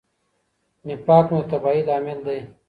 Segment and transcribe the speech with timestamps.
[0.87, 2.39] نفاق مو د تباهۍ لامل دی.